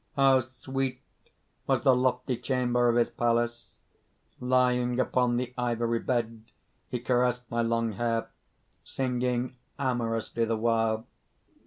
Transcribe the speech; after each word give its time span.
"How 0.15 0.39
sweet 0.39 0.99
was 1.67 1.83
the 1.83 1.95
lofty 1.95 2.35
chamber 2.35 2.89
of 2.89 2.95
his 2.95 3.11
palace! 3.11 3.71
Lying 4.39 4.99
upon 4.99 5.37
the 5.37 5.53
ivory 5.59 5.99
bed, 5.99 6.41
he 6.89 6.99
caressed 6.99 7.43
my 7.51 7.61
long 7.61 7.91
hair, 7.91 8.31
singing 8.83 9.57
amorously 9.77 10.43
the 10.45 10.57
while. 10.57 11.05